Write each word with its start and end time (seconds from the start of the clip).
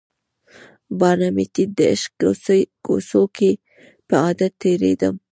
باڼه 0.99 1.27
مې 1.35 1.45
ټیټ 1.53 1.69
د 1.77 1.79
عشق 1.93 2.11
کوڅو 2.85 3.23
کې 3.37 3.51
په 4.07 4.15
عادت 4.23 4.51
تیریدم 4.61 5.15